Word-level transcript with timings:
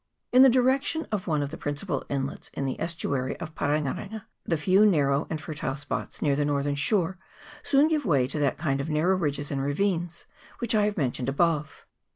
In 0.31 0.41
the 0.41 0.49
direction 0.49 1.05
of 1.11 1.27
one 1.27 1.43
of 1.43 1.51
the 1.51 1.57
principal 1.57 2.03
inlets 2.09 2.49
in 2.55 2.65
the 2.65 2.81
estuary 2.81 3.39
of 3.39 3.53
Pa 3.53 3.67
renga 3.67 3.93
renga, 3.93 4.23
the 4.43 4.57
few 4.57 4.83
narrow 4.83 5.27
and 5.29 5.39
fertile 5.39 5.75
spots 5.75 6.23
near 6.23 6.35
the 6.35 6.43
northern 6.43 6.73
shore 6.73 7.19
soon 7.61 7.87
give 7.87 8.03
way 8.03 8.25
to 8.25 8.39
that 8.39 8.57
kind 8.57 8.81
of 8.81 8.89
narrow 8.89 9.15
ridges 9.15 9.51
and 9.51 9.61
ravines 9.61 10.25
which 10.57 10.73
I 10.73 10.85
have 10.85 10.97
mentioned 10.97 11.29
above. 11.29 11.85